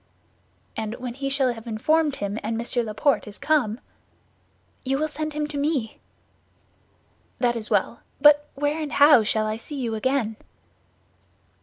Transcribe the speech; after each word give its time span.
"And 0.75 0.95
when 0.95 1.13
he 1.13 1.29
shall 1.29 1.53
have 1.53 1.67
informed 1.67 2.15
him, 2.15 2.39
and 2.41 2.57
Monsieur 2.57 2.81
Laporte 2.81 3.27
is 3.27 3.37
come?" 3.37 3.79
"You 4.83 4.97
will 4.97 5.07
send 5.07 5.33
him 5.33 5.45
to 5.49 5.59
me." 5.59 5.99
"That 7.37 7.55
is 7.55 7.69
well; 7.69 7.99
but 8.19 8.49
where 8.55 8.81
and 8.81 8.93
how 8.93 9.21
shall 9.21 9.45
I 9.45 9.57
see 9.57 9.79
you 9.79 9.93
again?" 9.93 10.37